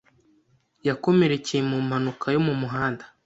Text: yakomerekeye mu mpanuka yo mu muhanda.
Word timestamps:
yakomerekeye 0.87 1.61
mu 1.69 1.77
mpanuka 1.87 2.25
yo 2.35 2.41
mu 2.47 2.53
muhanda. 2.61 3.05